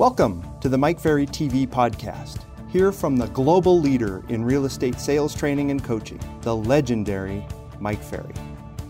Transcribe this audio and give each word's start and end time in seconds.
Welcome 0.00 0.42
to 0.62 0.70
the 0.70 0.78
Mike 0.78 0.98
Ferry 0.98 1.26
TV 1.26 1.68
podcast. 1.68 2.38
Hear 2.70 2.90
from 2.90 3.18
the 3.18 3.26
global 3.26 3.78
leader 3.78 4.24
in 4.30 4.42
real 4.42 4.64
estate 4.64 4.98
sales 4.98 5.34
training 5.34 5.70
and 5.70 5.84
coaching, 5.84 6.18
the 6.40 6.56
legendary 6.56 7.46
Mike 7.80 8.02
Ferry. 8.02 8.32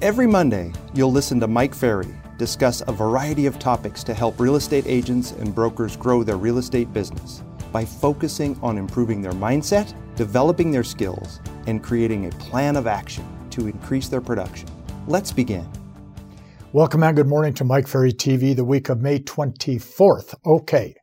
Every 0.03 0.29
Monday, 0.29 0.73
you'll 0.95 1.11
listen 1.11 1.41
to 1.41 1.49
Mike 1.49 1.75
Ferry 1.75 2.15
discuss 2.39 2.81
a 2.87 2.93
variety 2.93 3.47
of 3.47 3.59
topics 3.59 4.05
to 4.05 4.15
help 4.15 4.39
real 4.39 4.55
estate 4.55 4.85
agents 4.87 5.33
and 5.33 5.53
brokers 5.53 5.97
grow 5.97 6.23
their 6.23 6.37
real 6.37 6.59
estate 6.59 6.93
business 6.93 7.43
by 7.73 7.85
focusing 7.85 8.57
on 8.63 8.79
improving 8.79 9.21
their 9.21 9.33
mindset, 9.33 9.93
developing 10.15 10.71
their 10.71 10.85
skills, 10.85 11.41
and 11.67 11.83
creating 11.83 12.27
a 12.27 12.37
plan 12.37 12.77
of 12.77 12.87
action 12.87 13.27
to 13.51 13.67
increase 13.67 14.07
their 14.07 14.21
production. 14.21 14.69
Let's 15.09 15.33
begin. 15.33 15.69
Welcome 16.73 17.03
and 17.03 17.17
good 17.17 17.27
morning 17.27 17.53
to 17.55 17.65
Mike 17.65 17.89
Ferry 17.89 18.13
TV, 18.13 18.55
the 18.55 18.65
week 18.65 18.89
of 18.89 19.01
May 19.01 19.19
24th. 19.19 20.37
Okay. 20.47 20.95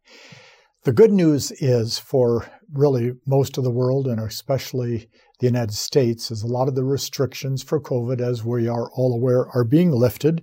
The 0.86 0.93
good 0.93 1.11
news 1.11 1.51
is 1.51 2.00
for 2.00 2.50
really 2.71 3.11
most 3.25 3.57
of 3.57 3.65
the 3.65 3.69
world 3.69 4.07
and 4.07 4.18
especially 4.18 5.09
the 5.42 5.47
United 5.47 5.73
States 5.73 6.32
is 6.32 6.42
a 6.42 6.47
lot 6.47 6.69
of 6.69 6.75
the 6.75 6.86
restrictions 6.86 7.64
for 7.64 7.82
COVID, 7.82 8.21
as 8.21 8.45
we 8.45 8.69
are 8.69 8.89
all 8.93 9.14
aware, 9.14 9.50
are 9.54 9.65
being 9.65 9.92
lifted. 9.92 10.42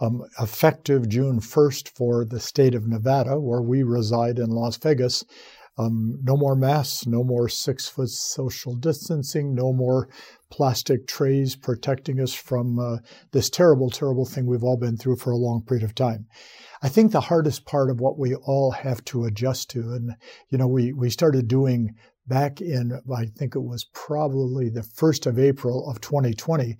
Um, 0.00 0.22
effective 0.40 1.06
June 1.06 1.40
1st 1.40 1.90
for 1.90 2.24
the 2.24 2.40
state 2.40 2.74
of 2.74 2.88
Nevada, 2.88 3.38
where 3.38 3.60
we 3.60 3.82
reside 3.82 4.38
in 4.38 4.48
Las 4.48 4.78
Vegas. 4.78 5.22
Um, 5.78 6.18
no 6.22 6.36
more 6.36 6.56
masks, 6.56 7.06
no 7.06 7.22
more 7.22 7.48
six 7.48 7.88
foot 7.88 8.08
social 8.08 8.74
distancing, 8.74 9.54
no 9.54 9.72
more 9.72 10.08
plastic 10.52 11.06
trays 11.06 11.56
protecting 11.56 12.20
us 12.20 12.34
from 12.34 12.78
uh, 12.78 12.98
this 13.30 13.48
terrible, 13.48 13.88
terrible 13.88 14.26
thing 14.26 14.44
we've 14.46 14.62
all 14.62 14.76
been 14.76 14.98
through 14.98 15.16
for 15.16 15.30
a 15.30 15.36
long 15.36 15.62
period 15.62 15.82
of 15.82 15.94
time. 15.94 16.26
I 16.82 16.90
think 16.90 17.10
the 17.10 17.22
hardest 17.22 17.64
part 17.64 17.90
of 17.90 18.00
what 18.00 18.18
we 18.18 18.34
all 18.34 18.70
have 18.70 19.02
to 19.06 19.24
adjust 19.24 19.70
to, 19.70 19.80
and 19.80 20.14
you 20.50 20.58
know, 20.58 20.68
we 20.68 20.92
we 20.92 21.08
started 21.08 21.48
doing 21.48 21.94
back 22.26 22.60
in 22.60 23.00
I 23.10 23.24
think 23.24 23.56
it 23.56 23.62
was 23.62 23.86
probably 23.94 24.68
the 24.68 24.82
first 24.82 25.24
of 25.24 25.38
April 25.38 25.90
of 25.90 26.00
2020 26.02 26.76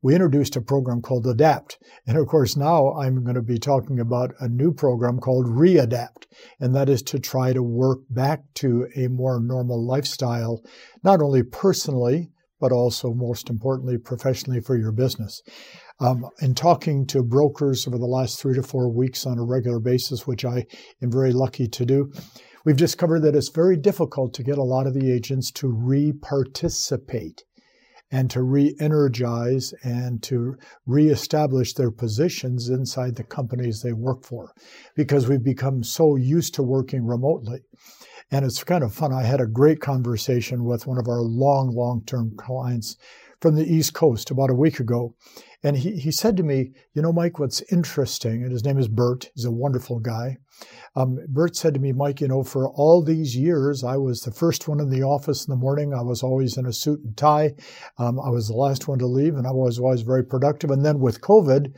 we 0.00 0.14
introduced 0.14 0.54
a 0.54 0.60
program 0.60 1.02
called 1.02 1.26
Adapt. 1.26 1.78
And 2.06 2.16
of 2.16 2.28
course, 2.28 2.56
now 2.56 2.92
I'm 2.92 3.24
going 3.24 3.34
to 3.34 3.42
be 3.42 3.58
talking 3.58 3.98
about 3.98 4.32
a 4.38 4.48
new 4.48 4.72
program 4.72 5.18
called 5.18 5.46
Readapt. 5.46 6.26
And 6.60 6.74
that 6.74 6.88
is 6.88 7.02
to 7.04 7.18
try 7.18 7.52
to 7.52 7.62
work 7.62 8.00
back 8.08 8.42
to 8.54 8.86
a 8.94 9.08
more 9.08 9.40
normal 9.40 9.84
lifestyle, 9.84 10.62
not 11.02 11.20
only 11.20 11.42
personally, 11.42 12.30
but 12.60 12.72
also 12.72 13.12
most 13.12 13.50
importantly, 13.50 13.98
professionally 13.98 14.60
for 14.60 14.76
your 14.76 14.92
business. 14.92 15.42
Um, 16.00 16.26
in 16.40 16.54
talking 16.54 17.06
to 17.06 17.22
brokers 17.22 17.86
over 17.86 17.98
the 17.98 18.06
last 18.06 18.40
three 18.40 18.54
to 18.54 18.62
four 18.62 18.90
weeks 18.90 19.26
on 19.26 19.38
a 19.38 19.44
regular 19.44 19.80
basis, 19.80 20.26
which 20.26 20.44
I 20.44 20.66
am 21.02 21.10
very 21.10 21.32
lucky 21.32 21.66
to 21.68 21.84
do, 21.84 22.12
we've 22.64 22.76
discovered 22.76 23.22
that 23.22 23.34
it's 23.34 23.50
very 23.50 23.76
difficult 23.76 24.34
to 24.34 24.44
get 24.44 24.58
a 24.58 24.62
lot 24.62 24.86
of 24.86 24.94
the 24.94 25.10
agents 25.12 25.50
to 25.52 25.68
re-participate 25.68 27.42
and 28.10 28.30
to 28.30 28.42
re 28.42 28.74
energize 28.80 29.74
and 29.82 30.22
to 30.22 30.56
re-establish 30.86 31.74
their 31.74 31.90
positions 31.90 32.68
inside 32.68 33.16
the 33.16 33.24
companies 33.24 33.82
they 33.82 33.92
work 33.92 34.24
for 34.24 34.52
because 34.96 35.28
we've 35.28 35.44
become 35.44 35.82
so 35.82 36.16
used 36.16 36.54
to 36.54 36.62
working 36.62 37.06
remotely. 37.06 37.60
And 38.30 38.44
it's 38.44 38.62
kind 38.64 38.84
of 38.84 38.94
fun. 38.94 39.12
I 39.12 39.22
had 39.22 39.40
a 39.40 39.46
great 39.46 39.80
conversation 39.80 40.64
with 40.64 40.86
one 40.86 40.98
of 40.98 41.08
our 41.08 41.22
long, 41.22 41.74
long 41.74 42.02
term 42.04 42.32
clients 42.36 42.96
from 43.40 43.54
the 43.54 43.64
East 43.64 43.94
Coast 43.94 44.30
about 44.30 44.50
a 44.50 44.54
week 44.54 44.80
ago. 44.80 45.14
And 45.62 45.76
he, 45.76 45.98
he 45.98 46.12
said 46.12 46.36
to 46.36 46.42
me, 46.42 46.72
You 46.94 47.02
know, 47.02 47.12
Mike, 47.12 47.38
what's 47.38 47.62
interesting, 47.72 48.42
and 48.42 48.52
his 48.52 48.64
name 48.64 48.78
is 48.78 48.88
Bert, 48.88 49.30
he's 49.34 49.44
a 49.44 49.50
wonderful 49.50 49.98
guy. 49.98 50.36
Um, 50.94 51.18
Bert 51.28 51.56
said 51.56 51.74
to 51.74 51.80
me, 51.80 51.92
Mike, 51.92 52.20
you 52.20 52.28
know, 52.28 52.42
for 52.42 52.68
all 52.68 53.02
these 53.02 53.36
years, 53.36 53.82
I 53.84 53.96
was 53.96 54.20
the 54.20 54.32
first 54.32 54.68
one 54.68 54.80
in 54.80 54.90
the 54.90 55.02
office 55.02 55.46
in 55.46 55.50
the 55.50 55.56
morning. 55.56 55.94
I 55.94 56.02
was 56.02 56.22
always 56.22 56.56
in 56.56 56.66
a 56.66 56.72
suit 56.72 57.00
and 57.04 57.16
tie. 57.16 57.54
Um, 57.98 58.20
I 58.20 58.28
was 58.30 58.48
the 58.48 58.54
last 58.54 58.88
one 58.88 58.98
to 58.98 59.06
leave, 59.06 59.36
and 59.36 59.46
I 59.46 59.52
was 59.52 59.78
always 59.78 60.02
very 60.02 60.24
productive. 60.24 60.70
And 60.70 60.84
then 60.84 61.00
with 61.00 61.20
COVID, 61.20 61.72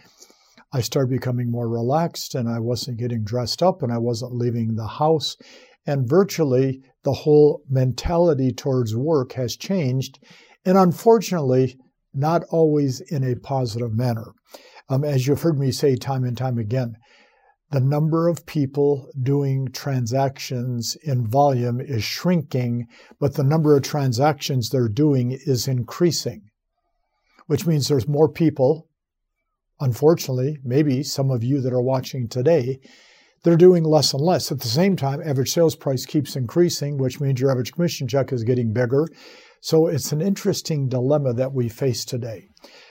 I 0.72 0.81
started 0.83 1.10
becoming 1.10 1.50
more 1.50 1.69
relaxed 1.69 2.37
and 2.37 2.49
I 2.49 2.60
wasn't 2.60 2.99
getting 2.99 3.25
dressed 3.25 3.60
up 3.60 3.83
and 3.83 3.93
I 3.93 3.99
wasn't 3.99 4.37
leaving 4.37 4.77
the 4.77 4.87
house. 4.87 5.37
And 5.87 6.09
virtually 6.09 6.83
the 7.05 7.13
whole 7.13 7.63
mentality 7.69 8.53
towards 8.53 8.95
work 8.97 9.33
has 9.33 9.57
changed. 9.57 10.19
And 10.65 10.77
unfortunately, 10.77 11.79
not 12.13 12.43
always 12.51 13.01
in 13.01 13.25
a 13.25 13.37
positive 13.37 13.93
manner. 13.93 14.33
Um, 14.89 15.05
as 15.05 15.27
you've 15.27 15.43
heard 15.43 15.59
me 15.59 15.71
say 15.71 15.97
time 15.97 16.25
and 16.25 16.37
time 16.37 16.59
again, 16.59 16.97
the 17.71 17.81
number 17.81 18.29
of 18.29 18.47
people 18.47 19.09
doing 19.23 19.69
transactions 19.69 20.97
in 21.05 21.27
volume 21.29 21.81
is 21.81 22.03
shrinking, 22.03 22.89
but 23.21 23.35
the 23.35 23.45
number 23.45 23.77
of 23.77 23.85
transactions 23.85 24.69
they're 24.71 24.89
doing 24.89 25.31
is 25.31 25.69
increasing, 25.69 26.51
which 27.47 27.67
means 27.67 27.87
there's 27.87 28.09
more 28.09 28.29
people, 28.29 28.89
unfortunately, 29.79 30.59
maybe 30.65 31.05
some 31.05 31.31
of 31.31 31.45
you 31.45 31.61
that 31.61 31.73
are 31.73 31.81
watching 31.81 32.27
today, 32.29 32.81
they're 33.43 33.56
doing 33.56 33.84
less 33.84 34.12
and 34.12 34.23
less. 34.23 34.53
At 34.53 34.61
the 34.61 34.69
same 34.69 34.97
time, 34.97 35.21
average 35.25 35.51
sales 35.51 35.77
price 35.77 36.05
keeps 36.06 36.37
increasing, 36.37 36.99
which 36.99 37.21
means 37.21 37.41
your 37.41 37.51
average 37.51 37.73
commission 37.73 38.06
check 38.06 38.33
is 38.33 38.45
getting 38.45 38.73
bigger. 38.73 39.06
So 39.62 39.87
it's 39.87 40.12
an 40.12 40.21
interesting 40.21 40.89
dilemma 40.89 41.34
that 41.34 41.53
we 41.53 41.69
face 41.69 42.05
today. 42.05 42.49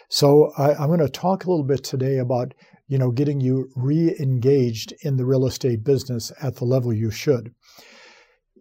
So 0.10 0.52
I, 0.58 0.72
am 0.84 0.88
going 0.88 1.00
to 1.00 1.10
talk 1.10 1.46
a 1.46 1.50
little 1.50 1.66
bit 1.66 1.84
today 1.84 2.18
about 2.18 2.54
you 2.90 2.98
know, 2.98 3.12
getting 3.12 3.40
you 3.40 3.70
re-engaged 3.76 4.94
in 5.04 5.16
the 5.16 5.26
real 5.26 5.46
estate 5.46 5.84
business 5.84 6.32
at 6.42 6.56
the 6.56 6.66
level 6.66 6.92
you 6.92 7.12
should. 7.12 7.54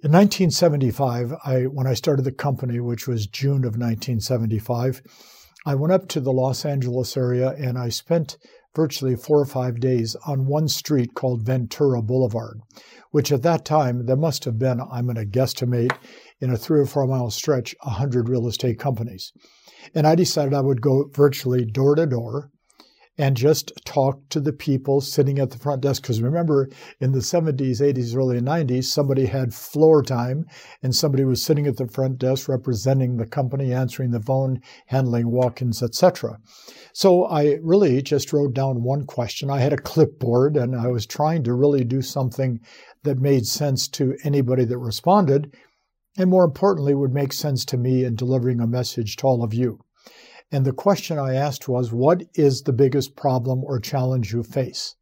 In 0.05 0.12
1975, 0.12 1.32
I, 1.44 1.62
when 1.62 1.87
I 1.87 1.94
started 1.94 2.25
the 2.25 2.31
company, 2.31 2.78
which 2.78 3.09
was 3.09 3.26
June 3.26 3.65
of 3.65 3.78
1975, 3.78 5.00
I 5.66 5.75
went 5.75 5.93
up 5.93 6.09
to 6.09 6.20
the 6.20 6.31
Los 6.31 6.65
Angeles 6.65 7.16
area 7.16 7.55
and 7.59 7.78
I 7.78 7.88
spent 7.88 8.37
virtually 8.78 9.16
four 9.16 9.41
or 9.41 9.44
five 9.44 9.81
days 9.81 10.15
on 10.25 10.47
one 10.47 10.69
street 10.69 11.12
called 11.12 11.43
Ventura 11.43 12.00
Boulevard, 12.00 12.61
which 13.11 13.33
at 13.33 13.43
that 13.43 13.65
time 13.65 14.06
there 14.06 14.15
must 14.15 14.44
have 14.44 14.56
been, 14.56 14.81
I'm 14.81 15.06
going 15.06 15.16
to 15.16 15.27
guesstimate, 15.27 15.91
in 16.41 16.53
a 16.53 16.56
three 16.56 16.78
or 16.78 16.87
four 16.87 17.05
mile 17.09 17.28
stretch, 17.31 17.75
100 17.83 18.28
real 18.28 18.47
estate 18.47 18.78
companies. 18.78 19.33
And 19.97 20.06
I 20.06 20.15
decided 20.15 20.55
I 20.55 20.61
would 20.61 20.81
go 20.81 21.11
virtually 21.12 21.65
door 21.65 21.97
to 21.97 22.06
door 22.06 22.53
and 23.19 23.37
just 23.37 23.73
talk 23.84 24.21
to 24.29 24.39
the 24.39 24.53
people 24.53 25.01
sitting 25.01 25.41
at 25.41 25.51
the 25.51 25.59
front 25.59 25.83
desk. 25.83 26.03
Because 26.03 26.23
remember, 26.23 26.71
in 27.01 27.11
the 27.11 27.19
70s, 27.19 27.81
80s, 27.81 28.17
early 28.17 28.41
90s, 28.41 28.84
somebody 28.84 29.27
had 29.27 29.53
floor 29.53 30.03
time 30.03 30.47
and 30.83 30.95
somebody 30.95 31.25
was 31.25 31.43
sitting 31.43 31.67
at 31.67 31.77
the 31.77 31.89
front 31.89 32.19
desk 32.19 32.49
representing 32.49 33.17
the 33.17 33.27
company, 33.27 33.73
answering 33.73 34.12
the 34.12 34.23
phone, 34.23 34.61
handling 34.87 35.33
walk 35.33 35.61
ins, 35.61 35.83
etc. 35.83 36.39
So 36.93 37.25
I 37.27 37.59
really 37.61 38.01
just 38.03 38.33
wrote 38.33 38.55
down 38.55 38.84
one 38.84 39.05
question. 39.05 39.50
I 39.50 39.59
had 39.59 39.73
a 39.73 39.79
clipboard 39.79 40.56
and 40.56 40.77
I 40.77 40.87
was 40.87 41.05
trying 41.05 41.43
to 41.45 41.55
really 41.55 41.85
do 41.85 42.00
something 42.00 42.61
that 43.03 43.19
made 43.19 43.47
sense 43.47 43.89
to 43.89 44.17
anybody 44.23 44.65
that 44.65 44.79
responded. 44.79 45.53
And 46.17 46.31
more 46.31 46.45
importantly, 46.45 46.95
would 46.95 47.12
make 47.12 47.33
sense 47.33 47.65
to 47.67 47.77
me 47.77 48.05
in 48.05 48.15
delivering 48.15 48.61
a 48.61 48.67
message 48.67 49.17
to 49.17 49.27
all 49.27 49.45
of 49.45 49.55
you. 49.55 49.81
And 50.50 50.64
the 50.64 50.72
question 50.72 51.19
I 51.19 51.34
asked 51.34 51.69
was, 51.69 51.92
What 51.92 52.22
is 52.34 52.62
the 52.62 52.72
biggest 52.72 53.16
problem 53.16 53.62
or 53.64 53.78
challenge 53.78 54.32
you 54.32 54.42
face? 54.42 54.94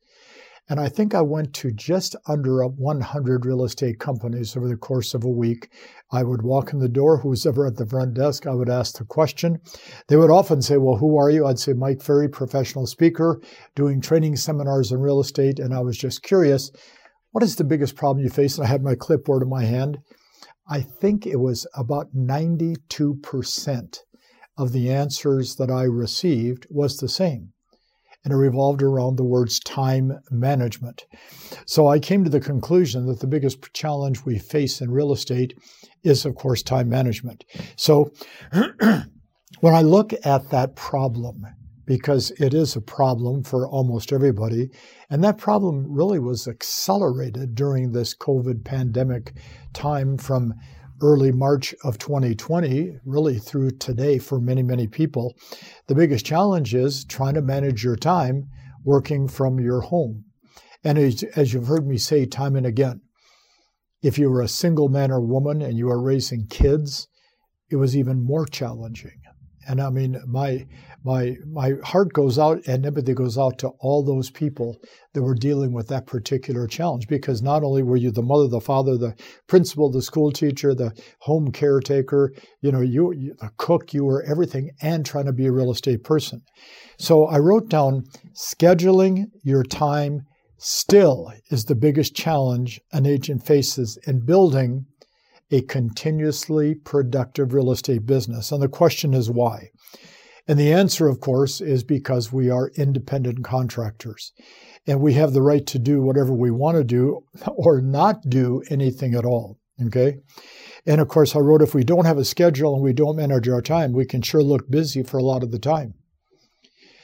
And 0.69 0.81
I 0.81 0.89
think 0.89 1.15
I 1.15 1.23
went 1.23 1.55
to 1.55 1.71
just 1.71 2.17
under 2.27 2.67
100 2.67 3.47
real 3.47 3.63
estate 3.63 4.01
companies 4.01 4.57
over 4.57 4.67
the 4.67 4.77
course 4.77 5.15
of 5.15 5.23
a 5.23 5.31
week. 5.31 5.71
I 6.11 6.25
would 6.25 6.43
walk 6.43 6.73
in 6.73 6.81
the 6.81 6.89
door, 6.89 7.19
who's 7.19 7.47
ever 7.47 7.65
at 7.65 7.77
the 7.77 7.87
front 7.87 8.15
desk, 8.15 8.49
I 8.49 8.55
would 8.55 8.69
ask 8.69 8.99
the 8.99 9.05
question. 9.05 9.61
They 10.09 10.17
would 10.17 10.33
often 10.33 10.63
say, 10.63 10.79
Well, 10.79 10.97
who 10.97 11.17
are 11.17 11.31
you? 11.31 11.47
I'd 11.47 11.61
say, 11.61 11.73
Mike 11.73 12.03
Ferry, 12.03 12.29
professional 12.29 12.87
speaker, 12.87 13.41
doing 13.77 14.01
training 14.01 14.35
seminars 14.35 14.91
in 14.91 14.99
real 14.99 15.21
estate. 15.21 15.61
And 15.61 15.73
I 15.73 15.81
was 15.81 15.97
just 15.97 16.25
curious, 16.25 16.73
what 17.31 17.45
is 17.45 17.57
the 17.57 17.65
biggest 17.65 17.95
problem 17.95 18.25
you 18.25 18.31
face? 18.31 18.57
And 18.57 18.67
I 18.67 18.71
had 18.71 18.83
my 18.83 18.97
clipboard 18.97 19.43
in 19.43 19.49
my 19.49 19.65
hand. 19.65 19.99
I 20.69 20.81
think 20.81 21.27
it 21.27 21.39
was 21.39 21.67
about 21.77 22.13
92% 22.17 23.99
of 24.57 24.73
the 24.73 24.91
answers 24.91 25.57
that 25.57 25.71
I 25.71 25.83
received 25.83 26.67
was 26.71 26.99
the 26.99 27.09
same. 27.09 27.53
And 28.25 28.33
it 28.33 28.37
revolved 28.37 28.83
around 28.83 29.17
the 29.17 29.25
words 29.25 29.61
time 29.61 30.19
management. 30.31 31.07
So 31.65 31.87
I 31.87 32.01
came 32.01 32.25
to 32.25 32.31
the 32.31 32.41
conclusion 32.41 33.07
that 33.07 33.21
the 33.21 33.27
biggest 33.27 33.73
challenge 33.73 34.25
we 34.25 34.39
face 34.39 34.81
in 34.81 34.91
real 34.91 35.13
estate 35.13 35.55
is, 36.03 36.25
of 36.25 36.35
course, 36.35 36.63
time 36.63 36.89
management. 36.89 37.45
So 37.77 38.13
when 38.53 39.75
I 39.75 39.83
look 39.83 40.13
at 40.25 40.51
that 40.51 40.75
problem, 40.75 41.47
because 41.87 42.33
it 42.33 42.53
is 42.53 42.77
a 42.77 42.81
problem 42.81 43.45
for 43.45 43.67
almost 43.69 44.13
everybody. 44.13 44.71
And 45.09 45.23
that 45.25 45.39
problem 45.39 45.87
really 45.89 46.19
was 46.19 46.49
accelerated 46.49 47.55
during 47.55 47.93
this 47.93 48.15
COVID 48.15 48.65
pandemic 48.65 49.33
time 49.73 50.19
from 50.19 50.55
early 51.01 51.33
March 51.33 51.75
of 51.85 51.99
2020, 51.99 52.99
really 53.05 53.39
through 53.39 53.71
today 53.73 54.19
for 54.19 54.41
many, 54.41 54.63
many 54.63 54.87
people, 54.87 55.35
the 55.87 55.95
biggest 55.95 56.25
challenge 56.25 56.75
is 56.75 57.05
trying 57.05 57.35
to 57.35 57.43
manage 57.43 57.85
your 57.85 57.97
time 57.97 58.49
working 58.85 59.29
from 59.29 59.61
your 59.61 59.81
home. 59.83 60.25
And 60.85 60.99
as, 60.99 61.23
as 61.35 61.53
you've 61.53 61.67
heard 61.67 61.87
me 61.87 61.99
say 61.99 62.27
time 62.27 62.57
and 62.57 62.67
again, 62.67 63.01
If 64.03 64.19
you 64.19 64.31
were 64.31 64.43
a 64.43 64.49
single 64.49 64.89
man 64.89 65.11
or 65.11 65.21
woman 65.21 65.61
and 65.63 65.77
you 65.77 65.87
were 65.87 66.01
raising 66.01 66.47
kids, 66.47 67.09
it 67.71 67.77
was 67.77 67.97
even 67.97 68.25
more 68.25 68.47
challenging. 68.47 69.21
And 69.69 69.81
I 69.81 69.91
mean, 69.91 70.21
my 70.27 70.67
my 71.05 71.37
my 71.47 71.75
heart 71.85 72.13
goes 72.13 72.39
out 72.39 72.67
and 72.67 72.85
empathy 72.85 73.15
goes 73.15 73.39
out 73.39 73.59
to 73.59 73.69
all 73.81 74.05
those 74.05 74.31
people 74.31 74.77
that 75.15 75.23
were 75.23 75.35
dealing 75.35 75.73
with 75.73 75.89
that 75.89 76.07
particular 76.07 76.67
challenge 76.67 77.09
because 77.09 77.43
not 77.43 77.63
only 77.63 77.83
were 77.83 77.97
you 77.97 78.11
the 78.11 78.23
mother, 78.23 78.49
the 78.49 78.61
father, 78.61 78.97
the 78.97 79.15
principal, 79.47 79.91
the 79.91 80.03
school 80.03 80.31
teacher, 80.31 80.75
the 80.75 80.93
home 81.21 81.51
caretaker, 81.53 82.33
you 82.61 82.73
know, 82.73 82.81
you, 82.81 83.13
you 83.13 83.35
cook, 83.57 83.95
you 83.95 84.05
were 84.05 84.23
everything, 84.23 84.71
and 84.83 85.07
trying 85.07 85.27
to 85.27 85.33
be 85.33 85.47
a 85.47 85.53
real 85.53 85.71
estate 85.71 86.05
person. 86.05 86.43
So 86.99 87.27
I 87.27 87.39
wrote 87.39 87.69
down 87.69 88.05
scheduling 88.35 89.27
your 89.43 89.63
time 89.63 90.23
still 90.59 91.33
is 91.51 91.65
the 91.65 91.75
biggest 91.75 92.15
challenge 92.15 92.81
an 92.93 93.07
agent 93.07 93.45
faces 93.45 93.99
in 94.07 94.25
building 94.25 94.87
a 95.51 95.63
continuously 95.63 96.75
productive 96.75 97.53
real 97.53 97.71
estate 97.71 98.07
business. 98.07 98.51
And 98.53 98.63
the 98.63 98.69
question 98.69 99.15
is 99.15 99.31
why? 99.31 99.71
And 100.49 100.59
the 100.59 100.73
answer, 100.73 101.09
of 101.09 101.21
course, 101.21 101.61
is 101.61 101.83
because 101.83 102.33
we 102.33 102.51
are 102.51 102.71
independent 102.77 103.45
contractors 103.45 104.33
and 104.87 105.01
we 105.01 105.15
have 105.15 105.33
the 105.33 105.43
right 105.43 105.67
to 105.67 105.79
do 105.79 106.01
whatever 106.01 106.33
we 106.33 106.51
want 106.51 106.77
to 106.77 106.85
do 106.85 107.25
or 107.57 107.81
not 107.81 108.29
do 108.29 108.63
anything 108.71 109.15
at 109.15 109.25
all. 109.25 109.59
Okay. 109.85 110.19
And 110.87 111.01
of 111.01 111.09
course, 111.09 111.35
I 111.35 111.41
wrote 111.41 111.63
if 111.63 111.75
we 111.75 111.85
don't 111.85 112.07
have 112.07 112.19
a 112.19 112.25
schedule 112.25 112.75
and 112.75 112.83
we 112.83 112.93
don't 112.93 113.17
manage 113.17 113.49
our 113.49 113.61
time, 113.61 113.93
we 113.93 114.07
can 114.07 114.23
sure 114.23 114.43
look 114.43 114.71
busy 114.71 115.03
for 115.03 115.19
a 115.19 115.23
lot 115.23 115.43
of 115.43 115.51
the 115.51 115.59
time. 115.59 115.95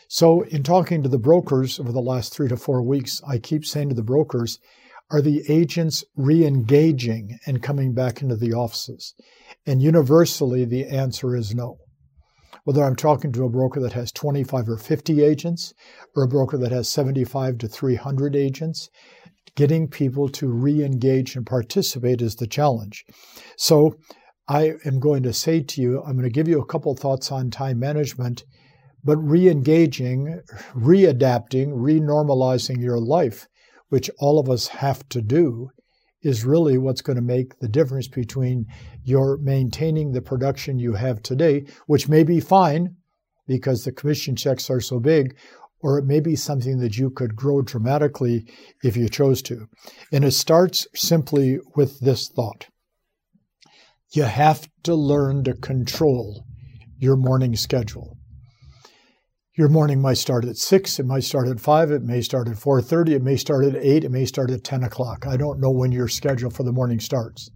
So, 0.09 0.43
in 0.43 0.62
talking 0.62 1.03
to 1.03 1.09
the 1.09 1.19
brokers 1.19 1.81
over 1.81 1.91
the 1.91 2.00
last 2.00 2.35
three 2.35 2.49
to 2.49 2.56
four 2.56 2.83
weeks, 2.83 3.23
I 3.27 3.39
keep 3.39 3.65
saying 3.65 3.89
to 3.89 3.94
the 3.94 4.03
brokers, 4.03 4.59
are 5.12 5.20
the 5.20 5.43
agents 5.47 6.05
re 6.17 6.44
engaging 6.44 7.38
and 7.47 7.62
coming 7.62 7.93
back 7.93 8.23
into 8.23 8.35
the 8.35 8.55
offices? 8.55 9.14
And 9.67 9.82
universally, 9.82 10.64
the 10.64 10.87
answer 10.87 11.37
is 11.37 11.55
no. 11.55 11.76
Whether 12.64 12.82
I'm 12.82 12.97
talking 12.97 13.31
to 13.32 13.44
a 13.44 13.50
broker 13.50 13.79
that 13.81 13.93
has 13.93 14.11
25 14.11 14.70
or 14.70 14.79
50 14.79 15.23
agents, 15.23 15.75
or 16.17 16.23
a 16.23 16.29
broker 16.29 16.56
that 16.56 16.73
has 16.73 16.88
75 16.88 17.59
to 17.59 17.69
300 17.69 18.35
agents, 18.35 18.88
getting 19.55 19.87
people 19.87 20.31
to 20.31 20.49
re 20.49 20.82
engage 20.82 21.37
and 21.37 21.44
participate 21.44 22.23
is 22.23 22.37
the 22.37 22.47
challenge. 22.47 23.05
So, 23.58 23.97
I 24.49 24.73
am 24.87 24.99
going 24.99 25.23
to 25.25 25.32
say 25.35 25.61
to 25.61 25.81
you, 25.82 26.03
I'm 26.03 26.15
going 26.15 26.25
to 26.25 26.31
give 26.31 26.49
you 26.49 26.61
a 26.61 26.67
couple 26.67 26.97
thoughts 26.97 27.31
on 27.31 27.50
time 27.50 27.79
management, 27.79 28.44
but 29.05 29.19
re 29.19 29.49
engaging, 29.49 30.41
readapting, 30.75 31.73
re 31.75 32.00
normalizing 32.00 32.81
your 32.81 32.99
life 32.99 33.47
which 33.93 34.11
all 34.19 34.39
of 34.39 34.49
us 34.49 34.69
have 34.69 35.06
to 35.11 35.21
do, 35.21 35.69
is 36.23 36.47
really 36.47 36.79
what's 36.79 37.03
going 37.03 37.17
to 37.17 37.21
make 37.21 37.59
the 37.59 37.69
difference 37.69 38.09
between 38.09 38.65
your 39.05 39.37
maintaining 39.37 40.12
the 40.12 40.23
production 40.23 40.79
you 40.79 40.94
have 40.94 41.23
today, 41.23 41.62
which 41.87 42.09
may 42.09 42.23
be 42.23 42.41
fine 42.41 42.97
because 43.47 43.85
the 43.85 43.93
commission 43.93 44.35
checks 44.35 44.71
are 44.71 44.81
so 44.81 44.99
big, 44.99 45.37
or 45.81 45.99
it 45.99 46.06
may 46.06 46.21
be 46.21 46.35
something 46.35 46.79
that 46.79 46.97
you 46.97 47.11
could 47.11 47.37
grow 47.37 47.61
dramatically 47.61 48.47
if 48.83 48.97
you 48.97 49.11
chose 49.11 49.43
to. 49.43 49.69
And 50.11 50.25
it 50.25 50.31
starts 50.31 50.87
simply 50.94 51.59
with 51.77 52.00
this 52.00 52.31
thought 52.31 52.69
you 54.15 54.23
have 54.23 54.67
to 54.85 54.94
learn 54.94 55.44
to 55.44 55.53
control 55.53 56.47
your 56.99 57.17
morning 57.17 57.56
schedule. 57.56 58.17
Your 59.54 59.69
morning 59.69 60.00
might 60.00 60.16
start 60.16 60.46
at 60.46 60.56
six, 60.56 60.99
it 60.99 61.04
might 61.04 61.25
start 61.25 61.46
at 61.46 61.60
five, 61.60 61.90
it 61.90 62.02
may 62.02 62.22
start 62.22 62.49
at 62.49 62.56
four 62.56 62.81
thirty, 62.81 63.12
it 63.12 63.22
may 63.22 63.37
start 63.37 63.66
at 63.66 63.76
eight, 63.76 64.02
it 64.02 64.10
may 64.10 64.25
start 64.25 64.50
at 64.50 64.64
ten 64.64 64.82
o'clock. 64.82 65.26
I 65.26 65.37
don't 65.37 65.60
know 65.60 65.70
when 65.70 65.93
your 65.93 66.08
schedule 66.08 66.49
for 66.49 66.62
the 66.62 66.72
morning 66.72 67.00
starts. 67.00 67.50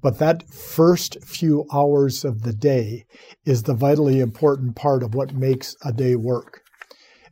But 0.00 0.18
that 0.20 0.48
first 0.48 1.22
few 1.22 1.66
hours 1.70 2.24
of 2.24 2.44
the 2.44 2.54
day 2.54 3.04
is 3.44 3.64
the 3.64 3.74
vitally 3.74 4.20
important 4.20 4.74
part 4.74 5.02
of 5.02 5.14
what 5.14 5.34
makes 5.34 5.76
a 5.84 5.92
day 5.92 6.16
work. 6.16 6.62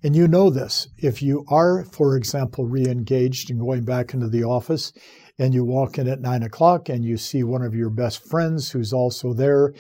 And 0.03 0.15
you 0.15 0.29
know 0.29 0.51
this. 0.51 0.89
If 0.99 1.23
you 1.23 1.47
are, 1.49 1.87
for 1.87 2.15
example, 2.15 2.67
re 2.67 2.85
engaged 2.85 3.49
and 3.51 3.59
going 3.59 3.87
back 3.87 4.13
into 4.13 4.29
the 4.29 4.45
office, 4.45 4.93
and 5.39 5.55
you 5.55 5.65
walk 5.65 5.97
in 5.97 6.07
at 6.07 6.21
nine 6.21 6.43
o'clock 6.43 6.91
and 6.91 7.03
you 7.03 7.17
see 7.17 7.43
one 7.43 7.63
of 7.63 7.75
your 7.75 7.89
best 7.89 8.29
friends 8.29 8.71
who's 8.71 8.93
also 8.93 9.33
there, 9.33 9.73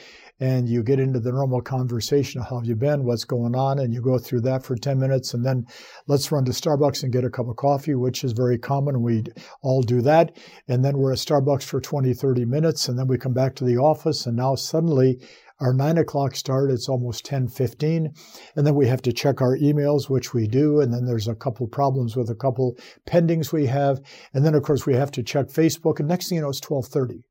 and 0.43 0.69
you 0.69 0.83
get 0.83 0.99
into 0.99 1.21
the 1.21 1.31
normal 1.31 1.61
conversation 1.61 2.41
of 2.41 2.49
how 2.49 2.57
have 2.57 2.67
you 2.67 2.75
been, 2.75 3.05
what's 3.05 3.25
going 3.25 3.55
on, 3.55 3.79
and 3.79 3.95
you 3.95 4.03
go 4.03 4.19
through 4.19 4.41
that 4.41 4.65
for 4.65 4.75
10 4.75 4.99
minutes, 4.99 5.35
and 5.35 5.47
then 5.47 5.65
let's 6.09 6.33
run 6.33 6.45
to 6.45 6.51
Starbucks 6.51 7.05
and 7.05 7.13
get 7.13 7.23
a 7.23 7.31
cup 7.31 7.47
of 7.47 7.55
coffee, 7.55 7.95
which 7.95 8.25
is 8.25 8.33
very 8.33 8.59
common. 8.59 9.03
We 9.03 9.23
all 9.63 9.83
do 9.83 10.01
that. 10.01 10.37
And 10.67 10.85
then 10.85 10.99
we're 10.99 11.13
at 11.13 11.19
Starbucks 11.19 11.63
for 11.63 11.81
20, 11.81 12.13
30 12.13 12.45
minutes, 12.45 12.89
and 12.89 12.99
then 12.99 13.07
we 13.07 13.19
come 13.19 13.33
back 13.33 13.55
to 13.55 13.65
the 13.65 13.77
office, 13.77 14.27
and 14.27 14.37
now 14.37 14.57
suddenly 14.57 15.21
our 15.61 15.73
nine 15.73 15.97
o'clock 15.97 16.35
start, 16.35 16.73
it's 16.73 16.89
almost 16.89 17.25
10, 17.25 17.47
15. 17.47 18.13
And 18.57 18.67
then 18.67 18.75
we 18.75 18.89
have 18.89 19.03
to 19.03 19.13
check 19.13 19.41
our 19.41 19.57
emails, 19.57 20.11
which 20.11 20.35
we 20.35 20.49
do. 20.49 20.81
And 20.81 20.93
then 20.93 21.05
there's 21.07 21.29
a 21.29 21.37
couple 21.37 21.69
problems 21.69 22.17
with 22.17 22.29
a 22.31 22.35
couple 22.35 22.77
pendings 23.09 23.53
we 23.53 23.67
have. 23.67 24.01
And 24.35 24.45
then, 24.45 24.57
of 24.57 24.65
course, 24.65 24.87
we 24.87 24.95
have 24.95 25.13
to 25.13 25.23
check 25.23 25.47
Facebook. 25.47 26.01
And 26.01 26.09
next 26.09 26.29
thing 26.29 26.37
you 26.37 26.43
know, 26.43 26.49
it's 26.49 26.69
1230. 26.69 27.23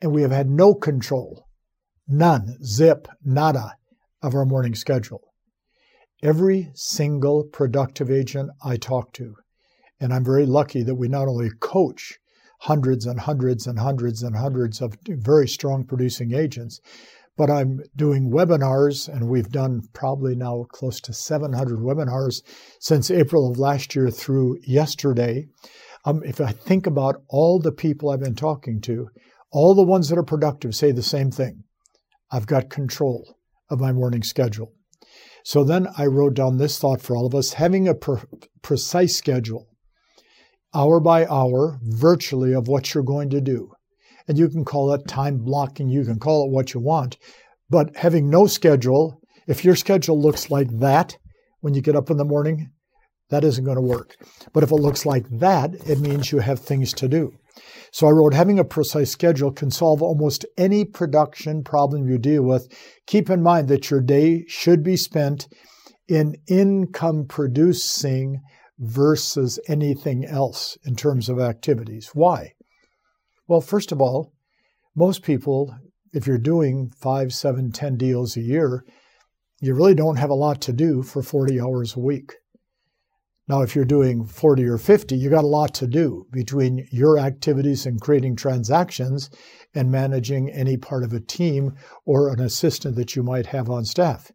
And 0.00 0.12
we 0.12 0.22
have 0.22 0.30
had 0.30 0.48
no 0.48 0.74
control 0.74 1.48
None, 2.06 2.58
zip, 2.62 3.08
nada 3.24 3.78
of 4.20 4.34
our 4.34 4.44
morning 4.44 4.74
schedule. 4.74 5.32
Every 6.22 6.70
single 6.74 7.44
productive 7.44 8.10
agent 8.10 8.50
I 8.62 8.76
talk 8.76 9.14
to, 9.14 9.36
and 9.98 10.12
I'm 10.12 10.24
very 10.24 10.44
lucky 10.44 10.82
that 10.82 10.96
we 10.96 11.08
not 11.08 11.28
only 11.28 11.48
coach 11.60 12.18
hundreds 12.60 13.06
and 13.06 13.20
hundreds 13.20 13.66
and 13.66 13.78
hundreds 13.78 14.22
and 14.22 14.36
hundreds 14.36 14.82
of 14.82 14.98
very 15.06 15.48
strong 15.48 15.84
producing 15.84 16.34
agents, 16.34 16.78
but 17.38 17.50
I'm 17.50 17.80
doing 17.96 18.30
webinars, 18.30 19.08
and 19.08 19.30
we've 19.30 19.50
done 19.50 19.88
probably 19.94 20.34
now 20.34 20.66
close 20.70 21.00
to 21.02 21.14
700 21.14 21.78
webinars 21.78 22.42
since 22.80 23.10
April 23.10 23.50
of 23.50 23.58
last 23.58 23.96
year 23.96 24.10
through 24.10 24.58
yesterday. 24.62 25.46
Um, 26.04 26.22
if 26.22 26.38
I 26.38 26.52
think 26.52 26.86
about 26.86 27.22
all 27.28 27.58
the 27.58 27.72
people 27.72 28.10
I've 28.10 28.20
been 28.20 28.34
talking 28.34 28.82
to, 28.82 29.08
all 29.50 29.74
the 29.74 29.82
ones 29.82 30.10
that 30.10 30.18
are 30.18 30.22
productive 30.22 30.76
say 30.76 30.92
the 30.92 31.02
same 31.02 31.30
thing. 31.30 31.63
I've 32.30 32.46
got 32.46 32.70
control 32.70 33.36
of 33.70 33.80
my 33.80 33.92
morning 33.92 34.22
schedule. 34.22 34.72
So 35.44 35.62
then 35.62 35.88
I 35.98 36.06
wrote 36.06 36.34
down 36.34 36.56
this 36.56 36.78
thought 36.78 37.02
for 37.02 37.16
all 37.16 37.26
of 37.26 37.34
us 37.34 37.54
having 37.54 37.86
a 37.86 37.94
per- 37.94 38.22
precise 38.62 39.16
schedule, 39.16 39.68
hour 40.74 41.00
by 41.00 41.26
hour, 41.26 41.78
virtually, 41.82 42.54
of 42.54 42.66
what 42.66 42.94
you're 42.94 43.04
going 43.04 43.30
to 43.30 43.40
do. 43.40 43.72
And 44.26 44.38
you 44.38 44.48
can 44.48 44.64
call 44.64 44.92
it 44.92 45.06
time 45.06 45.38
blocking, 45.38 45.88
you 45.88 46.04
can 46.04 46.18
call 46.18 46.46
it 46.46 46.50
what 46.50 46.72
you 46.72 46.80
want. 46.80 47.18
But 47.68 47.96
having 47.96 48.30
no 48.30 48.46
schedule, 48.46 49.20
if 49.46 49.64
your 49.64 49.76
schedule 49.76 50.20
looks 50.20 50.50
like 50.50 50.68
that 50.78 51.18
when 51.60 51.74
you 51.74 51.82
get 51.82 51.96
up 51.96 52.10
in 52.10 52.16
the 52.16 52.24
morning, 52.24 52.70
that 53.30 53.44
isn't 53.44 53.64
going 53.64 53.76
to 53.76 53.82
work. 53.82 54.16
But 54.52 54.62
if 54.62 54.70
it 54.70 54.76
looks 54.76 55.04
like 55.04 55.26
that, 55.30 55.74
it 55.86 56.00
means 56.00 56.32
you 56.32 56.38
have 56.38 56.60
things 56.60 56.92
to 56.94 57.08
do. 57.08 57.34
So 57.90 58.06
I 58.06 58.10
wrote, 58.10 58.34
having 58.34 58.58
a 58.58 58.64
precise 58.64 59.10
schedule 59.10 59.52
can 59.52 59.70
solve 59.70 60.02
almost 60.02 60.44
any 60.56 60.84
production 60.84 61.62
problem 61.62 62.08
you 62.08 62.18
deal 62.18 62.42
with. 62.42 62.68
Keep 63.06 63.30
in 63.30 63.42
mind 63.42 63.68
that 63.68 63.90
your 63.90 64.00
day 64.00 64.44
should 64.48 64.82
be 64.82 64.96
spent 64.96 65.46
in 66.08 66.36
income 66.48 67.26
producing 67.28 68.40
versus 68.78 69.60
anything 69.68 70.24
else 70.24 70.76
in 70.84 70.96
terms 70.96 71.28
of 71.28 71.38
activities. 71.38 72.10
Why? 72.12 72.52
Well, 73.46 73.60
first 73.60 73.92
of 73.92 74.00
all, 74.00 74.32
most 74.96 75.22
people, 75.22 75.76
if 76.12 76.26
you're 76.26 76.38
doing 76.38 76.90
five, 77.00 77.32
seven, 77.32 77.70
ten 77.70 77.96
deals 77.96 78.36
a 78.36 78.40
year, 78.40 78.84
you 79.60 79.74
really 79.74 79.94
don't 79.94 80.16
have 80.16 80.30
a 80.30 80.34
lot 80.34 80.60
to 80.62 80.72
do 80.72 81.02
for 81.02 81.22
40 81.22 81.60
hours 81.60 81.94
a 81.96 82.00
week. 82.00 82.34
Now, 83.46 83.60
if 83.60 83.76
you're 83.76 83.84
doing 83.84 84.24
40 84.24 84.64
or 84.64 84.78
50, 84.78 85.16
you 85.16 85.28
got 85.28 85.44
a 85.44 85.48
lot 85.48 85.74
to 85.74 85.86
do 85.86 86.26
between 86.32 86.88
your 86.90 87.18
activities 87.18 87.84
and 87.84 88.00
creating 88.00 88.36
transactions 88.36 89.28
and 89.74 89.90
managing 89.90 90.50
any 90.50 90.78
part 90.78 91.04
of 91.04 91.12
a 91.12 91.20
team 91.20 91.74
or 92.06 92.32
an 92.32 92.40
assistant 92.40 92.96
that 92.96 93.14
you 93.14 93.22
might 93.22 93.46
have 93.46 93.68
on 93.68 93.84
staff. 93.84 94.32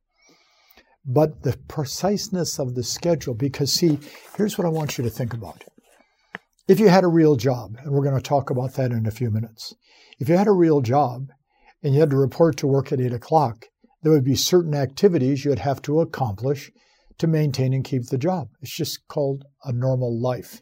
But 1.04 1.42
the 1.42 1.58
preciseness 1.68 2.60
of 2.60 2.76
the 2.76 2.84
schedule, 2.84 3.34
because 3.34 3.74
see, 3.74 3.98
here's 4.38 4.60
what 4.60 4.66
I 4.68 4.70
want 4.70 4.98
you 4.98 5.04
to 5.04 5.10
think 5.10 5.34
about. 5.34 5.64
If 6.68 6.80
you 6.80 6.90
had 6.90 7.04
a 7.04 7.08
real 7.08 7.36
job, 7.36 7.78
and 7.80 7.92
we're 7.92 8.04
going 8.04 8.16
to 8.16 8.22
talk 8.22 8.52
about 8.52 8.76
that 8.76 8.92
in 8.92 9.08
a 9.08 9.12
few 9.12 9.32
minutes, 9.32 9.74
if 10.20 10.30
you 10.30 10.38
had 10.38 10.48
a 10.48 10.52
real 10.52 10.82
job 10.82 11.30
and 11.82 11.96
you 11.96 12.00
had 12.00 12.12
to 12.12 12.18
report 12.18 12.58
to 12.58 12.68
work 12.68 12.92
at 12.92 13.02
8 13.02 13.12
o'clock, 13.14 13.66
there 14.04 14.12
would 14.12 14.24
be 14.24 14.36
certain 14.36 14.76
activities 14.76 15.44
you'd 15.44 15.60
have 15.60 15.82
to 15.84 16.00
accomplish 16.00 16.72
to 17.20 17.28
maintain 17.28 17.74
and 17.74 17.86
keep 17.86 18.08
the 18.08 18.18
job. 18.18 18.50
It's 18.62 18.76
just 18.76 19.08
called 19.08 19.46
a 19.64 19.72
normal 19.72 20.20
life 20.20 20.62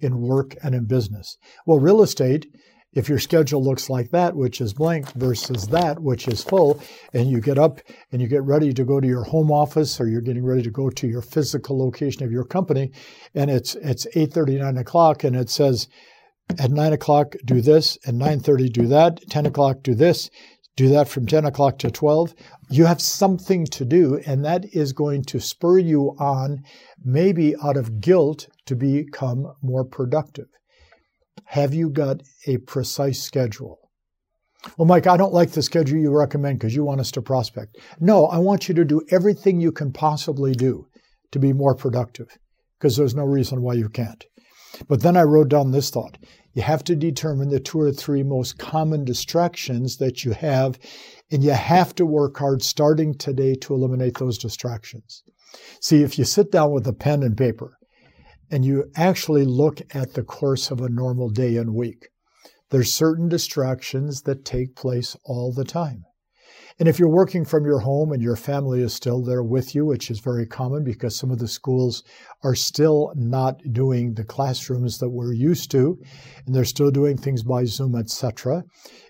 in 0.00 0.20
work 0.20 0.54
and 0.62 0.74
in 0.74 0.84
business. 0.84 1.38
Well, 1.66 1.78
real 1.78 2.02
estate, 2.02 2.46
if 2.92 3.08
your 3.08 3.18
schedule 3.18 3.64
looks 3.64 3.88
like 3.88 4.10
that, 4.10 4.36
which 4.36 4.60
is 4.60 4.74
blank, 4.74 5.10
versus 5.12 5.68
that, 5.68 6.00
which 6.00 6.28
is 6.28 6.44
full, 6.44 6.80
and 7.14 7.30
you 7.30 7.40
get 7.40 7.58
up 7.58 7.80
and 8.10 8.20
you 8.20 8.28
get 8.28 8.42
ready 8.42 8.72
to 8.74 8.84
go 8.84 9.00
to 9.00 9.08
your 9.08 9.24
home 9.24 9.50
office 9.50 9.98
or 9.98 10.08
you're 10.08 10.20
getting 10.20 10.44
ready 10.44 10.62
to 10.62 10.70
go 10.70 10.90
to 10.90 11.06
your 11.08 11.22
physical 11.22 11.78
location 11.78 12.22
of 12.22 12.30
your 12.30 12.44
company, 12.44 12.92
and 13.34 13.50
it's 13.50 13.76
it's 13.76 14.06
8:30, 14.14 14.58
9 14.58 14.76
o'clock, 14.76 15.24
and 15.24 15.34
it 15.34 15.48
says 15.48 15.88
at 16.58 16.70
9 16.70 16.92
o'clock 16.92 17.34
do 17.46 17.62
this, 17.62 17.96
at 18.06 18.14
9.30 18.14 18.72
do 18.72 18.86
that, 18.88 19.20
10 19.30 19.46
o'clock 19.46 19.82
do 19.82 19.94
this, 19.94 20.28
do 20.76 20.88
that 20.88 21.08
from 21.08 21.26
10 21.26 21.44
o'clock 21.44 21.78
to 21.78 21.90
12. 21.90 22.34
You 22.70 22.86
have 22.86 23.00
something 23.00 23.66
to 23.66 23.84
do, 23.84 24.20
and 24.26 24.44
that 24.44 24.64
is 24.74 24.92
going 24.92 25.24
to 25.24 25.40
spur 25.40 25.78
you 25.78 26.16
on, 26.18 26.62
maybe 27.04 27.54
out 27.62 27.76
of 27.76 28.00
guilt, 28.00 28.48
to 28.66 28.74
become 28.74 29.52
more 29.62 29.84
productive. 29.84 30.48
Have 31.46 31.74
you 31.74 31.90
got 31.90 32.22
a 32.46 32.58
precise 32.58 33.22
schedule? 33.22 33.78
Well, 34.78 34.86
Mike, 34.86 35.06
I 35.06 35.16
don't 35.16 35.34
like 35.34 35.50
the 35.50 35.62
schedule 35.62 35.98
you 35.98 36.16
recommend 36.16 36.58
because 36.58 36.74
you 36.74 36.84
want 36.84 37.00
us 37.00 37.10
to 37.12 37.22
prospect. 37.22 37.76
No, 38.00 38.26
I 38.26 38.38
want 38.38 38.68
you 38.68 38.74
to 38.76 38.84
do 38.84 39.02
everything 39.10 39.60
you 39.60 39.72
can 39.72 39.92
possibly 39.92 40.52
do 40.52 40.86
to 41.32 41.38
be 41.38 41.52
more 41.52 41.74
productive 41.74 42.38
because 42.78 42.96
there's 42.96 43.14
no 43.14 43.24
reason 43.24 43.60
why 43.60 43.74
you 43.74 43.88
can't. 43.88 44.24
But 44.88 45.02
then 45.02 45.16
I 45.16 45.22
wrote 45.22 45.48
down 45.48 45.70
this 45.70 45.90
thought. 45.90 46.18
You 46.54 46.62
have 46.62 46.84
to 46.84 46.96
determine 46.96 47.48
the 47.48 47.60
two 47.60 47.80
or 47.80 47.92
three 47.92 48.22
most 48.22 48.58
common 48.58 49.04
distractions 49.04 49.96
that 49.96 50.24
you 50.24 50.32
have, 50.32 50.78
and 51.30 51.42
you 51.42 51.52
have 51.52 51.94
to 51.94 52.06
work 52.06 52.38
hard 52.38 52.62
starting 52.62 53.14
today 53.14 53.54
to 53.56 53.74
eliminate 53.74 54.18
those 54.18 54.38
distractions. 54.38 55.24
See, 55.80 56.02
if 56.02 56.18
you 56.18 56.24
sit 56.24 56.52
down 56.52 56.72
with 56.72 56.86
a 56.86 56.92
pen 56.92 57.22
and 57.22 57.36
paper 57.36 57.78
and 58.50 58.64
you 58.64 58.90
actually 58.96 59.44
look 59.44 59.80
at 59.94 60.14
the 60.14 60.22
course 60.22 60.70
of 60.70 60.80
a 60.80 60.88
normal 60.88 61.30
day 61.30 61.56
and 61.56 61.74
week, 61.74 62.08
there's 62.70 62.92
certain 62.92 63.28
distractions 63.28 64.22
that 64.22 64.44
take 64.44 64.76
place 64.76 65.16
all 65.24 65.52
the 65.52 65.64
time. 65.64 66.04
And 66.78 66.88
if 66.88 66.98
you're 66.98 67.08
working 67.08 67.44
from 67.44 67.64
your 67.64 67.80
home 67.80 68.12
and 68.12 68.22
your 68.22 68.36
family 68.36 68.82
is 68.82 68.94
still 68.94 69.22
there 69.22 69.42
with 69.42 69.74
you, 69.74 69.84
which 69.84 70.10
is 70.10 70.20
very 70.20 70.46
common 70.46 70.84
because 70.84 71.14
some 71.16 71.30
of 71.30 71.38
the 71.38 71.48
schools 71.48 72.02
are 72.42 72.54
still 72.54 73.12
not 73.14 73.60
doing 73.72 74.14
the 74.14 74.24
classrooms 74.24 74.98
that 74.98 75.10
we're 75.10 75.34
used 75.34 75.70
to, 75.72 75.98
and 76.46 76.54
they're 76.54 76.64
still 76.64 76.90
doing 76.90 77.16
things 77.16 77.42
by 77.42 77.64
Zoom, 77.64 77.94
etc. 77.94 78.64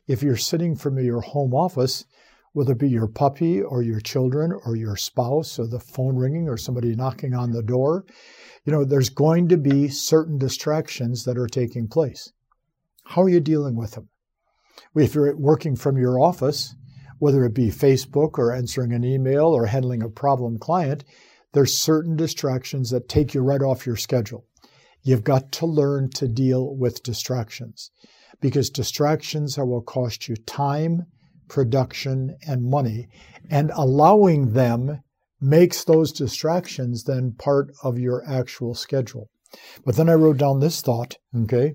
If 0.06 0.22
you're 0.22 0.36
sitting 0.36 0.76
from 0.76 0.98
your 0.98 1.20
home 1.20 1.54
office, 1.54 2.04
whether 2.52 2.72
it 2.72 2.78
be 2.78 2.88
your 2.88 3.08
puppy 3.08 3.62
or 3.62 3.82
your 3.82 4.00
children 4.00 4.52
or 4.66 4.76
your 4.76 4.96
spouse 4.96 5.58
or 5.58 5.66
the 5.66 5.80
phone 5.80 6.16
ringing 6.16 6.48
or 6.48 6.56
somebody 6.56 6.94
knocking 6.94 7.34
on 7.34 7.52
the 7.52 7.62
door, 7.62 8.04
you 8.64 8.72
know, 8.72 8.84
there's 8.84 9.08
going 9.08 9.48
to 9.48 9.56
be 9.56 9.88
certain 9.88 10.38
distractions 10.38 11.24
that 11.24 11.38
are 11.38 11.46
taking 11.46 11.88
place. 11.88 12.32
How 13.04 13.22
are 13.22 13.28
you 13.28 13.40
dealing 13.40 13.76
with 13.76 13.92
them? 13.92 14.08
If 14.94 15.14
you're 15.14 15.34
working 15.36 15.76
from 15.76 15.96
your 15.96 16.20
office, 16.20 16.74
whether 17.22 17.44
it 17.44 17.54
be 17.54 17.68
Facebook 17.68 18.36
or 18.36 18.52
answering 18.52 18.92
an 18.92 19.04
email 19.04 19.46
or 19.46 19.66
handling 19.66 20.02
a 20.02 20.08
problem 20.08 20.58
client, 20.58 21.04
there's 21.52 21.78
certain 21.78 22.16
distractions 22.16 22.90
that 22.90 23.08
take 23.08 23.32
you 23.32 23.40
right 23.40 23.62
off 23.62 23.86
your 23.86 23.94
schedule. 23.94 24.44
You've 25.04 25.22
got 25.22 25.52
to 25.52 25.66
learn 25.66 26.10
to 26.16 26.26
deal 26.26 26.74
with 26.74 27.04
distractions 27.04 27.92
because 28.40 28.70
distractions 28.70 29.56
are 29.56 29.64
what 29.64 29.86
cost 29.86 30.28
you 30.28 30.34
time, 30.34 31.02
production, 31.46 32.36
and 32.44 32.64
money. 32.64 33.06
And 33.48 33.70
allowing 33.76 34.54
them 34.54 35.02
makes 35.40 35.84
those 35.84 36.10
distractions 36.10 37.04
then 37.04 37.36
part 37.38 37.68
of 37.84 38.00
your 38.00 38.24
actual 38.28 38.74
schedule. 38.74 39.28
But 39.84 39.94
then 39.94 40.08
I 40.08 40.14
wrote 40.14 40.38
down 40.38 40.58
this 40.58 40.80
thought, 40.80 41.18
okay? 41.42 41.74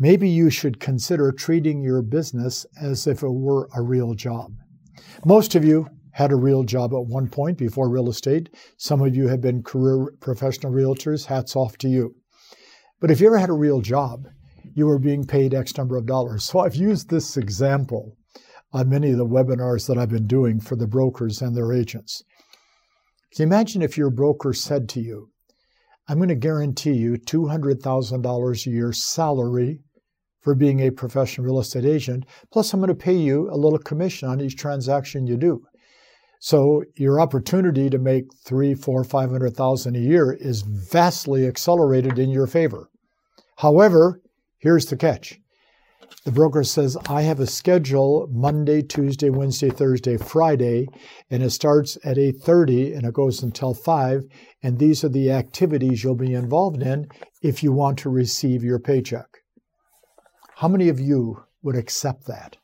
Maybe 0.00 0.28
you 0.28 0.48
should 0.50 0.80
consider 0.80 1.30
treating 1.30 1.82
your 1.82 2.02
business 2.02 2.66
as 2.80 3.06
if 3.06 3.22
it 3.22 3.30
were 3.30 3.68
a 3.76 3.82
real 3.82 4.14
job. 4.14 4.52
Most 5.24 5.54
of 5.54 5.64
you 5.64 5.86
had 6.12 6.32
a 6.32 6.36
real 6.36 6.64
job 6.64 6.92
at 6.92 7.06
one 7.06 7.28
point 7.28 7.58
before 7.58 7.88
real 7.88 8.08
estate. 8.08 8.48
Some 8.78 9.02
of 9.02 9.14
you 9.14 9.28
have 9.28 9.40
been 9.40 9.62
career 9.62 10.12
professional 10.20 10.72
realtors. 10.72 11.26
Hats 11.26 11.54
off 11.54 11.76
to 11.78 11.88
you. 11.88 12.16
But 12.98 13.10
if 13.10 13.20
you 13.20 13.28
ever 13.28 13.38
had 13.38 13.50
a 13.50 13.54
real 13.54 13.80
job, 13.80 14.26
you 14.74 14.86
were 14.86 14.98
being 14.98 15.24
paid 15.26 15.54
X 15.54 15.76
number 15.76 15.96
of 15.96 16.06
dollars. 16.06 16.44
So 16.44 16.60
I've 16.60 16.74
used 16.74 17.10
this 17.10 17.36
example 17.36 18.16
on 18.72 18.88
many 18.88 19.10
of 19.10 19.18
the 19.18 19.26
webinars 19.26 19.86
that 19.86 19.98
I've 19.98 20.10
been 20.10 20.26
doing 20.26 20.60
for 20.60 20.76
the 20.76 20.86
brokers 20.86 21.42
and 21.42 21.56
their 21.56 21.72
agents. 21.72 22.22
You 23.36 23.44
imagine 23.44 23.82
if 23.82 23.96
your 23.96 24.10
broker 24.10 24.52
said 24.52 24.88
to 24.90 25.00
you, 25.00 25.30
I'm 26.08 26.16
going 26.16 26.28
to 26.28 26.34
guarantee 26.34 26.94
you 26.94 27.16
$200,000 27.16 28.66
a 28.66 28.70
year 28.70 28.92
salary 28.92 29.80
for 30.40 30.54
being 30.54 30.80
a 30.80 30.90
professional 30.90 31.46
real 31.46 31.60
estate 31.60 31.84
agent. 31.84 32.24
Plus, 32.50 32.72
I'm 32.72 32.80
going 32.80 32.88
to 32.88 32.94
pay 32.94 33.16
you 33.16 33.50
a 33.50 33.56
little 33.56 33.78
commission 33.78 34.28
on 34.28 34.40
each 34.40 34.56
transaction 34.56 35.26
you 35.26 35.36
do. 35.36 35.64
So 36.42 36.84
your 36.96 37.20
opportunity 37.20 37.90
to 37.90 37.98
make 37.98 38.34
three, 38.34 38.74
four, 38.74 39.04
five 39.04 39.30
hundred 39.30 39.54
thousand 39.54 39.96
a 39.96 40.00
year 40.00 40.32
is 40.32 40.62
vastly 40.62 41.46
accelerated 41.46 42.18
in 42.18 42.30
your 42.30 42.46
favor. 42.46 42.88
However, 43.56 44.22
here's 44.58 44.86
the 44.86 44.96
catch. 44.96 45.38
The 46.24 46.32
broker 46.32 46.64
says, 46.64 46.96
I 47.08 47.22
have 47.22 47.40
a 47.40 47.46
schedule 47.46 48.26
Monday, 48.32 48.82
Tuesday, 48.82 49.30
Wednesday, 49.30 49.68
Thursday, 49.68 50.16
Friday, 50.16 50.86
and 51.30 51.42
it 51.42 51.50
starts 51.50 51.98
at 52.04 52.16
8:30 52.16 52.96
and 52.96 53.06
it 53.06 53.14
goes 53.14 53.42
until 53.42 53.74
5, 53.74 54.24
and 54.62 54.78
these 54.78 55.04
are 55.04 55.10
the 55.10 55.30
activities 55.30 56.02
you'll 56.02 56.14
be 56.14 56.34
involved 56.34 56.82
in 56.82 57.06
if 57.42 57.62
you 57.62 57.70
want 57.70 57.98
to 57.98 58.10
receive 58.10 58.64
your 58.64 58.78
paycheck. 58.78 59.39
How 60.60 60.68
many 60.68 60.90
of 60.90 61.00
you 61.00 61.42
would 61.62 61.74
accept 61.74 62.26
that? 62.26 62.58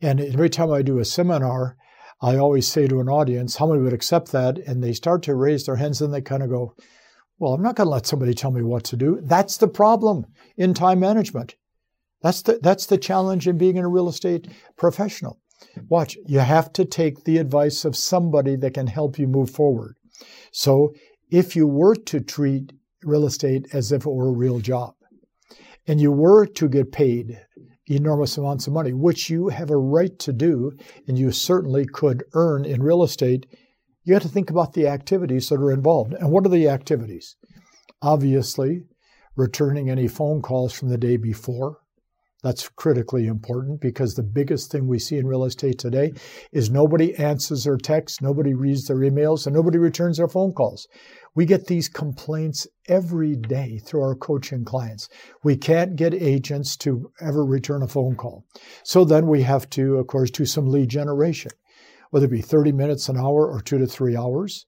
And 0.00 0.20
every 0.20 0.48
time 0.48 0.70
I 0.70 0.80
do 0.80 1.00
a 1.00 1.04
seminar, 1.04 1.76
I 2.22 2.36
always 2.36 2.68
say 2.68 2.86
to 2.86 3.00
an 3.00 3.08
audience, 3.08 3.56
how 3.56 3.66
many 3.66 3.82
would 3.82 3.92
accept 3.92 4.30
that? 4.30 4.56
And 4.58 4.80
they 4.80 4.92
start 4.92 5.24
to 5.24 5.34
raise 5.34 5.66
their 5.66 5.74
hands 5.74 6.00
and 6.00 6.14
they 6.14 6.20
kind 6.20 6.44
of 6.44 6.48
go, 6.48 6.76
well, 7.40 7.54
I'm 7.54 7.62
not 7.62 7.74
going 7.74 7.86
to 7.88 7.90
let 7.90 8.06
somebody 8.06 8.32
tell 8.32 8.52
me 8.52 8.62
what 8.62 8.84
to 8.84 8.96
do. 8.96 9.18
That's 9.24 9.56
the 9.56 9.66
problem 9.66 10.24
in 10.56 10.72
time 10.72 11.00
management. 11.00 11.56
That's 12.22 12.42
the, 12.42 12.60
that's 12.62 12.86
the 12.86 12.98
challenge 12.98 13.48
in 13.48 13.58
being 13.58 13.76
a 13.78 13.88
real 13.88 14.08
estate 14.08 14.46
professional. 14.76 15.40
Watch, 15.88 16.16
you 16.28 16.38
have 16.38 16.72
to 16.74 16.84
take 16.84 17.24
the 17.24 17.38
advice 17.38 17.84
of 17.84 17.96
somebody 17.96 18.54
that 18.54 18.74
can 18.74 18.86
help 18.86 19.18
you 19.18 19.26
move 19.26 19.50
forward. 19.50 19.96
So 20.52 20.94
if 21.28 21.56
you 21.56 21.66
were 21.66 21.96
to 21.96 22.20
treat 22.20 22.72
real 23.02 23.26
estate 23.26 23.66
as 23.72 23.90
if 23.90 24.06
it 24.06 24.12
were 24.12 24.28
a 24.28 24.38
real 24.38 24.60
job, 24.60 24.94
and 25.90 26.00
you 26.00 26.12
were 26.12 26.46
to 26.46 26.68
get 26.68 26.92
paid 26.92 27.40
enormous 27.88 28.38
amounts 28.38 28.68
of 28.68 28.72
money, 28.72 28.92
which 28.92 29.28
you 29.28 29.48
have 29.48 29.70
a 29.70 29.76
right 29.76 30.20
to 30.20 30.32
do, 30.32 30.70
and 31.08 31.18
you 31.18 31.32
certainly 31.32 31.84
could 31.84 32.22
earn 32.32 32.64
in 32.64 32.80
real 32.80 33.02
estate, 33.02 33.44
you 34.04 34.14
have 34.14 34.22
to 34.22 34.28
think 34.28 34.50
about 34.50 34.74
the 34.74 34.86
activities 34.86 35.48
that 35.48 35.56
are 35.56 35.72
involved. 35.72 36.12
And 36.12 36.30
what 36.30 36.46
are 36.46 36.48
the 36.48 36.68
activities? 36.68 37.34
Obviously, 38.02 38.84
returning 39.34 39.90
any 39.90 40.06
phone 40.06 40.42
calls 40.42 40.72
from 40.72 40.90
the 40.90 40.96
day 40.96 41.16
before. 41.16 41.78
That's 42.42 42.68
critically 42.70 43.26
important 43.26 43.80
because 43.80 44.14
the 44.14 44.22
biggest 44.22 44.72
thing 44.72 44.86
we 44.86 44.98
see 44.98 45.18
in 45.18 45.26
real 45.26 45.44
estate 45.44 45.78
today 45.78 46.12
is 46.52 46.70
nobody 46.70 47.14
answers 47.16 47.64
their 47.64 47.76
texts, 47.76 48.22
nobody 48.22 48.54
reads 48.54 48.86
their 48.86 48.96
emails, 48.96 49.46
and 49.46 49.54
nobody 49.54 49.76
returns 49.76 50.16
their 50.16 50.28
phone 50.28 50.52
calls. 50.52 50.88
We 51.34 51.44
get 51.44 51.66
these 51.66 51.88
complaints 51.88 52.66
every 52.88 53.36
day 53.36 53.78
through 53.84 54.02
our 54.02 54.14
coaching 54.14 54.64
clients. 54.64 55.08
We 55.44 55.56
can't 55.56 55.96
get 55.96 56.14
agents 56.14 56.76
to 56.78 57.12
ever 57.20 57.44
return 57.44 57.82
a 57.82 57.88
phone 57.88 58.16
call. 58.16 58.44
So 58.84 59.04
then 59.04 59.26
we 59.26 59.42
have 59.42 59.68
to, 59.70 59.98
of 59.98 60.06
course, 60.06 60.30
do 60.30 60.46
some 60.46 60.66
lead 60.66 60.88
generation, 60.88 61.52
whether 62.10 62.26
it 62.26 62.30
be 62.30 62.40
30 62.40 62.72
minutes, 62.72 63.08
an 63.08 63.18
hour, 63.18 63.46
or 63.46 63.60
two 63.60 63.78
to 63.78 63.86
three 63.86 64.16
hours. 64.16 64.66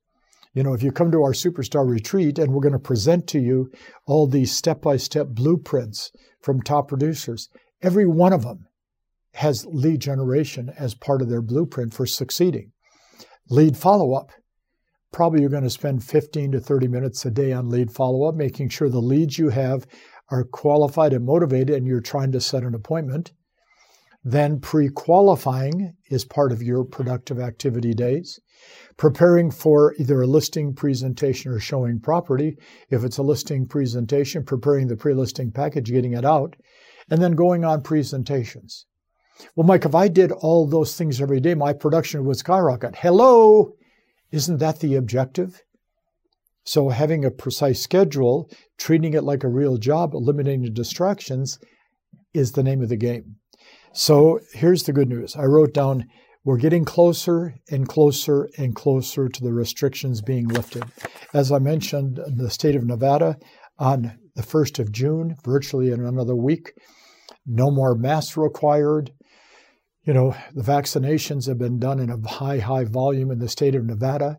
You 0.54 0.62
know, 0.62 0.74
if 0.74 0.82
you 0.82 0.92
come 0.92 1.10
to 1.12 1.22
our 1.22 1.32
superstar 1.32 1.88
retreat 1.88 2.38
and 2.38 2.52
we're 2.52 2.60
going 2.60 2.72
to 2.72 2.78
present 2.78 3.26
to 3.28 3.38
you 3.38 3.70
all 4.06 4.26
these 4.26 4.54
step 4.54 4.82
by 4.82 4.96
step 4.96 5.28
blueprints 5.28 6.12
from 6.40 6.60
top 6.60 6.88
producers, 6.88 7.48
every 7.80 8.06
one 8.06 8.32
of 8.32 8.42
them 8.42 8.66
has 9.34 9.64
lead 9.66 10.00
generation 10.00 10.70
as 10.78 10.94
part 10.94 11.22
of 11.22 11.30
their 11.30 11.40
blueprint 11.40 11.94
for 11.94 12.04
succeeding. 12.04 12.72
Lead 13.48 13.76
follow 13.76 14.12
up 14.12 14.30
probably 15.12 15.42
you're 15.42 15.50
going 15.50 15.62
to 15.62 15.70
spend 15.70 16.02
15 16.02 16.52
to 16.52 16.60
30 16.60 16.88
minutes 16.88 17.24
a 17.24 17.30
day 17.30 17.52
on 17.52 17.68
lead 17.68 17.92
follow 17.92 18.24
up, 18.24 18.34
making 18.34 18.70
sure 18.70 18.88
the 18.88 18.98
leads 18.98 19.38
you 19.38 19.50
have 19.50 19.86
are 20.30 20.44
qualified 20.44 21.12
and 21.12 21.24
motivated 21.24 21.76
and 21.76 21.86
you're 21.86 22.00
trying 22.00 22.32
to 22.32 22.40
set 22.40 22.62
an 22.62 22.74
appointment. 22.74 23.32
Then 24.24 24.60
pre 24.60 24.88
qualifying 24.88 25.96
is 26.08 26.24
part 26.24 26.52
of 26.52 26.62
your 26.62 26.84
productive 26.84 27.40
activity 27.40 27.92
days. 27.92 28.38
Preparing 28.96 29.50
for 29.50 29.94
either 29.98 30.22
a 30.22 30.26
listing 30.28 30.74
presentation 30.74 31.50
or 31.50 31.58
showing 31.58 31.98
property. 31.98 32.56
If 32.88 33.02
it's 33.02 33.18
a 33.18 33.22
listing 33.22 33.66
presentation, 33.66 34.44
preparing 34.44 34.86
the 34.86 34.96
pre 34.96 35.14
listing 35.14 35.50
package, 35.50 35.90
getting 35.90 36.12
it 36.12 36.24
out, 36.24 36.54
and 37.10 37.20
then 37.20 37.32
going 37.32 37.64
on 37.64 37.82
presentations. 37.82 38.86
Well, 39.56 39.66
Mike, 39.66 39.84
if 39.84 39.94
I 39.94 40.06
did 40.06 40.30
all 40.30 40.66
those 40.66 40.94
things 40.94 41.20
every 41.20 41.40
day, 41.40 41.54
my 41.54 41.72
production 41.72 42.24
would 42.24 42.36
skyrocket. 42.36 42.94
Hello, 42.96 43.72
isn't 44.30 44.58
that 44.58 44.78
the 44.78 44.94
objective? 44.94 45.62
So, 46.64 46.90
having 46.90 47.24
a 47.24 47.30
precise 47.32 47.80
schedule, 47.80 48.48
treating 48.78 49.14
it 49.14 49.24
like 49.24 49.42
a 49.42 49.48
real 49.48 49.78
job, 49.78 50.14
eliminating 50.14 50.72
distractions 50.72 51.58
is 52.32 52.52
the 52.52 52.62
name 52.62 52.82
of 52.82 52.88
the 52.88 52.96
game. 52.96 53.36
So, 53.94 54.40
here's 54.54 54.84
the 54.84 54.92
good 54.94 55.10
news 55.10 55.36
I 55.36 55.44
wrote 55.44 55.74
down 55.74 56.06
we're 56.44 56.56
getting 56.56 56.84
closer 56.84 57.54
and 57.70 57.86
closer 57.86 58.48
and 58.56 58.74
closer 58.74 59.28
to 59.28 59.44
the 59.44 59.52
restrictions 59.52 60.22
being 60.22 60.48
lifted. 60.48 60.84
As 61.34 61.52
I 61.52 61.58
mentioned, 61.58 62.18
the 62.26 62.50
state 62.50 62.74
of 62.74 62.84
Nevada 62.84 63.36
on 63.78 64.18
the 64.34 64.42
1st 64.42 64.78
of 64.78 64.92
June, 64.92 65.36
virtually 65.44 65.92
in 65.92 66.04
another 66.04 66.34
week. 66.34 66.72
No 67.46 67.70
more 67.70 67.94
masks 67.94 68.36
required. 68.36 69.12
You 70.04 70.14
know, 70.14 70.34
the 70.54 70.62
vaccinations 70.62 71.46
have 71.46 71.58
been 71.58 71.78
done 71.78 72.00
in 72.00 72.10
a 72.10 72.28
high, 72.28 72.58
high 72.58 72.84
volume 72.84 73.30
in 73.30 73.38
the 73.38 73.48
state 73.48 73.74
of 73.74 73.84
Nevada. 73.84 74.38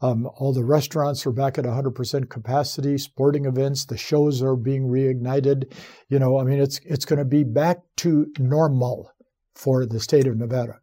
Um, 0.00 0.28
all 0.36 0.52
the 0.52 0.64
restaurants 0.64 1.24
are 1.26 1.32
back 1.32 1.56
at 1.56 1.64
100% 1.64 2.28
capacity. 2.28 2.98
Sporting 2.98 3.46
events, 3.46 3.84
the 3.84 3.96
shows 3.96 4.42
are 4.42 4.56
being 4.56 4.88
reignited. 4.88 5.72
You 6.08 6.18
know, 6.18 6.38
I 6.38 6.44
mean, 6.44 6.60
it's 6.60 6.80
it's 6.84 7.04
going 7.04 7.20
to 7.20 7.24
be 7.24 7.44
back 7.44 7.78
to 7.98 8.26
normal 8.38 9.10
for 9.54 9.86
the 9.86 10.00
state 10.00 10.26
of 10.26 10.36
Nevada. 10.36 10.80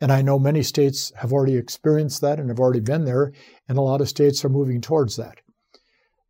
And 0.00 0.12
I 0.12 0.22
know 0.22 0.38
many 0.38 0.62
states 0.62 1.12
have 1.16 1.32
already 1.32 1.56
experienced 1.56 2.20
that 2.20 2.38
and 2.38 2.48
have 2.48 2.60
already 2.60 2.80
been 2.80 3.04
there, 3.04 3.32
and 3.68 3.78
a 3.78 3.82
lot 3.82 4.00
of 4.00 4.08
states 4.08 4.44
are 4.44 4.48
moving 4.48 4.80
towards 4.80 5.16
that. 5.16 5.38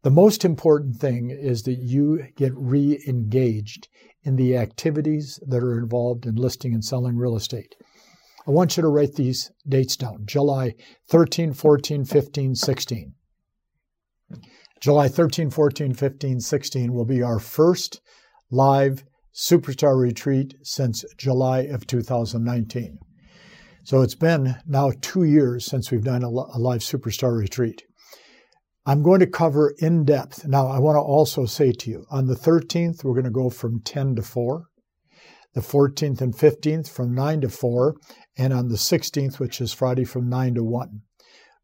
The 0.02 0.10
most 0.10 0.44
important 0.44 0.96
thing 0.96 1.30
is 1.30 1.62
that 1.62 1.78
you 1.78 2.26
get 2.36 2.52
re 2.54 3.02
engaged 3.08 3.88
in 4.22 4.36
the 4.36 4.56
activities 4.56 5.40
that 5.46 5.62
are 5.62 5.78
involved 5.78 6.26
in 6.26 6.34
listing 6.34 6.74
and 6.74 6.84
selling 6.84 7.16
real 7.16 7.36
estate. 7.36 7.74
I 8.46 8.50
want 8.50 8.76
you 8.76 8.82
to 8.82 8.88
write 8.88 9.14
these 9.14 9.50
dates 9.66 9.96
down 9.96 10.24
July 10.26 10.74
13, 11.08 11.54
14, 11.54 12.04
15, 12.04 12.54
16. 12.54 13.14
July 14.80 15.08
13, 15.08 15.50
14, 15.50 15.94
15, 15.94 16.40
16 16.40 16.92
will 16.92 17.06
be 17.06 17.22
our 17.22 17.38
first 17.38 18.00
live 18.50 19.04
superstar 19.34 19.98
retreat 19.98 20.54
since 20.62 21.04
July 21.16 21.60
of 21.60 21.86
2019. 21.86 22.98
So 23.84 24.02
it's 24.02 24.14
been 24.14 24.56
now 24.66 24.92
two 25.00 25.24
years 25.24 25.64
since 25.64 25.90
we've 25.90 26.04
done 26.04 26.22
a 26.22 26.28
live 26.28 26.80
superstar 26.80 27.38
retreat. 27.38 27.82
I'm 28.86 29.02
going 29.02 29.20
to 29.20 29.26
cover 29.26 29.74
in 29.78 30.04
depth. 30.04 30.46
Now, 30.46 30.66
I 30.66 30.78
want 30.78 30.96
to 30.96 31.00
also 31.00 31.46
say 31.46 31.72
to 31.72 31.90
you 31.90 32.04
on 32.10 32.26
the 32.26 32.34
13th, 32.34 33.02
we're 33.02 33.14
going 33.14 33.24
to 33.24 33.30
go 33.30 33.48
from 33.48 33.80
10 33.80 34.16
to 34.16 34.22
4, 34.22 34.66
the 35.54 35.60
14th 35.60 36.20
and 36.20 36.34
15th 36.34 36.88
from 36.88 37.14
9 37.14 37.40
to 37.42 37.48
4, 37.48 37.96
and 38.36 38.52
on 38.52 38.68
the 38.68 38.76
16th, 38.76 39.38
which 39.38 39.60
is 39.60 39.72
Friday, 39.72 40.04
from 40.04 40.28
9 40.28 40.54
to 40.54 40.64
1. 40.64 41.00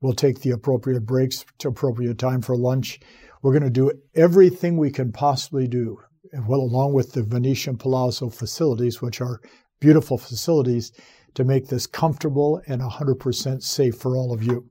We'll 0.00 0.14
take 0.14 0.40
the 0.40 0.52
appropriate 0.52 1.04
breaks 1.04 1.44
to 1.58 1.68
appropriate 1.68 2.18
time 2.18 2.40
for 2.40 2.56
lunch. 2.56 3.00
We're 3.42 3.52
going 3.52 3.64
to 3.64 3.70
do 3.70 3.92
everything 4.14 4.76
we 4.76 4.90
can 4.90 5.12
possibly 5.12 5.66
do 5.66 5.98
well, 6.46 6.60
along 6.60 6.92
with 6.92 7.12
the 7.12 7.22
Venetian 7.22 7.76
Palazzo 7.76 8.30
facilities, 8.30 9.02
which 9.02 9.20
are 9.20 9.40
beautiful 9.80 10.16
facilities, 10.18 10.92
to 11.34 11.44
make 11.44 11.68
this 11.68 11.86
comfortable 11.86 12.60
and 12.66 12.80
100% 12.80 13.62
safe 13.62 13.96
for 13.96 14.16
all 14.16 14.32
of 14.32 14.42
you. 14.42 14.68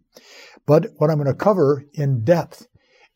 But 0.65 0.87
what 0.97 1.09
I'm 1.09 1.17
going 1.17 1.27
to 1.27 1.33
cover 1.33 1.85
in 1.93 2.23
depth 2.23 2.67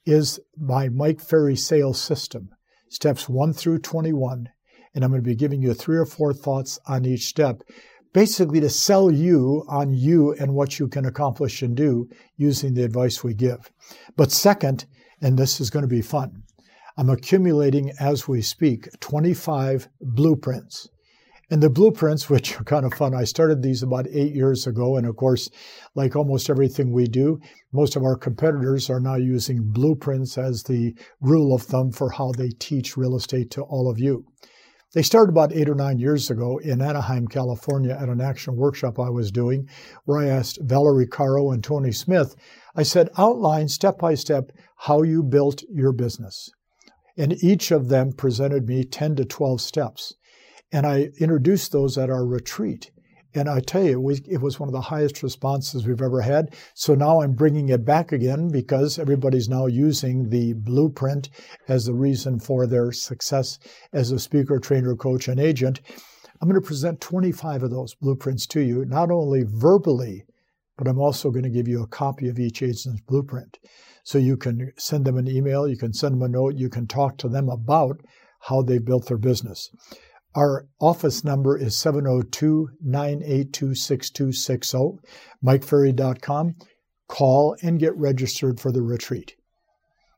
is 0.06 0.40
my 0.58 0.90
Mike 0.90 1.22
Ferry 1.22 1.56
sales 1.56 2.02
system, 2.02 2.50
steps 2.90 3.30
1 3.30 3.54
through 3.54 3.80
21. 3.80 4.50
And 4.94 5.04
I'm 5.04 5.12
going 5.12 5.24
to 5.24 5.28
be 5.28 5.36
giving 5.36 5.62
you 5.62 5.74
three 5.74 5.98
or 5.98 6.06
four 6.06 6.34
thoughts 6.34 6.80
on 6.86 7.06
each 7.06 7.26
step, 7.26 7.64
basically 8.14 8.60
to 8.60 8.70
sell 8.70 9.12
you 9.12 9.66
on 9.68 9.94
you 9.94 10.34
and 10.34 10.54
what 10.54 10.80
you 10.80 10.88
can 10.88 11.06
accomplish 11.06 11.62
and 11.62 11.76
do 11.76 12.08
using 12.38 12.74
the 12.74 12.84
advice 12.84 13.24
we 13.24 13.34
give. 13.34 13.72
But 14.16 14.32
second, 14.32 14.86
and 15.22 15.38
this 15.38 15.60
is 15.60 15.70
going 15.70 15.84
to 15.84 15.88
be 15.88 16.02
fun, 16.02 16.44
I'm 16.96 17.10
accumulating 17.10 17.92
as 18.00 18.28
we 18.28 18.42
speak 18.42 18.88
25 19.00 19.90
blueprints. 20.00 20.90
And 21.50 21.62
the 21.62 21.70
blueprints, 21.70 22.30
which 22.30 22.60
are 22.60 22.64
kind 22.64 22.86
of 22.86 22.94
fun, 22.94 23.14
I 23.14 23.24
started 23.24 23.62
these 23.62 23.84
about 23.84 24.08
eight 24.12 24.34
years 24.34 24.68
ago. 24.68 24.98
And 24.98 25.08
of 25.08 25.16
course, 25.16 25.50
like 25.96 26.16
almost 26.16 26.50
everything 26.50 26.92
we 26.92 27.06
do, 27.06 27.40
most 27.72 27.96
of 27.96 28.04
our 28.04 28.16
competitors 28.16 28.90
are 28.90 29.00
now 29.00 29.16
using 29.16 29.60
blueprints 29.62 30.38
as 30.38 30.64
the 30.64 30.96
rule 31.20 31.54
of 31.54 31.64
thumb 31.64 31.92
for 31.92 32.12
how 32.12 32.32
they 32.32 32.50
teach 32.50 32.98
real 32.98 33.16
estate 33.16 33.52
to 33.52 33.62
all 33.62 33.90
of 33.90 34.00
you. 34.00 34.26
They 34.94 35.02
started 35.02 35.32
about 35.32 35.54
eight 35.54 35.70
or 35.70 35.76
nine 35.76 35.98
years 35.98 36.30
ago 36.30 36.60
in 36.60 36.82
Anaheim, 36.82 37.28
California, 37.28 37.98
at 38.00 38.10
an 38.10 38.22
action 38.22 38.56
workshop 38.56 39.00
I 39.00 39.10
was 39.10 39.32
doing, 39.32 39.68
where 40.06 40.20
I 40.20 40.28
asked 40.28 40.60
Valerie 40.62 41.08
Caro 41.08 41.52
and 41.52 41.64
Tony 41.64 41.92
Smith, 41.92 42.36
I 42.76 42.84
said, 42.84 43.10
outline 43.18 43.70
step 43.70 43.98
by 43.98 44.14
step 44.14 44.52
how 44.78 45.02
you 45.02 45.24
built 45.24 45.64
your 45.68 45.94
business. 45.94 46.50
And 47.18 47.44
each 47.44 47.72
of 47.72 47.90
them 47.90 48.12
presented 48.14 48.68
me 48.68 48.84
10 48.84 49.16
to 49.16 49.26
12 49.26 49.62
steps. 49.62 50.14
And 50.72 50.86
I 50.86 51.10
introduced 51.20 51.72
those 51.72 51.98
at 51.98 52.12
our 52.12 52.26
retreat. 52.26 52.92
And 53.36 53.50
I 53.50 53.62
tell 53.62 53.84
you, 53.84 54.10
it 54.10 54.42
was 54.42 54.60
one 54.60 54.70
of 54.70 54.74
the 54.74 54.82
highest 54.82 55.24
responses 55.24 55.88
we've 55.88 56.02
ever 56.02 56.22
had. 56.22 56.56
So 56.76 56.94
now 56.94 57.22
I'm 57.22 57.34
bringing 57.34 57.70
it 57.70 57.84
back 57.84 58.12
again 58.12 58.50
because 58.50 59.00
everybody's 59.00 59.50
now 59.50 59.66
using 59.66 60.30
the 60.30 60.54
blueprint 60.54 61.30
as 61.68 61.86
the 61.86 61.96
reason 61.96 62.40
for 62.40 62.68
their 62.68 62.92
success 62.92 63.58
as 63.92 64.12
a 64.12 64.20
speaker, 64.20 64.60
trainer, 64.60 64.96
coach, 64.96 65.28
and 65.28 65.40
agent. 65.40 65.82
I'm 66.42 66.50
going 66.50 66.62
to 66.62 66.68
present 66.68 67.02
25 67.02 67.64
of 67.64 67.72
those 67.72 67.96
blueprints 67.96 68.46
to 68.48 68.60
you, 68.60 68.86
not 68.86 69.10
only 69.10 69.44
verbally, 69.48 70.26
but 70.78 70.88
I'm 70.88 71.00
also 71.00 71.32
going 71.32 71.44
to 71.44 71.50
give 71.50 71.68
you 71.68 71.82
a 71.82 71.88
copy 71.88 72.28
of 72.28 72.38
each 72.38 72.62
agent's 72.62 73.02
blueprint. 73.02 73.60
So 74.04 74.18
you 74.18 74.36
can 74.36 74.74
send 74.78 75.06
them 75.06 75.18
an 75.18 75.30
email, 75.30 75.68
you 75.68 75.78
can 75.78 75.94
send 75.94 76.16
them 76.16 76.24
a 76.24 76.28
note, 76.28 76.56
you 76.56 76.70
can 76.70 76.88
talk 76.88 77.18
to 77.20 77.30
them 77.30 77.48
about 77.48 78.02
how 78.42 78.62
they 78.62 78.78
built 78.78 79.08
their 79.08 79.18
business. 79.18 79.72
Our 80.36 80.66
office 80.82 81.24
number 81.24 81.58
is 81.58 81.78
702 81.78 82.70
982 82.82 83.76
6260, 83.76 84.78
mikeferry.com. 85.46 86.56
Call 87.08 87.56
and 87.62 87.80
get 87.80 87.96
registered 87.96 88.60
for 88.60 88.72
the 88.72 88.82
retreat. 88.82 89.36